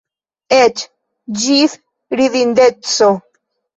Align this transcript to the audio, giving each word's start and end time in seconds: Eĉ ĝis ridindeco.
Eĉ 0.59 0.85
ĝis 1.43 1.75
ridindeco. 2.21 3.11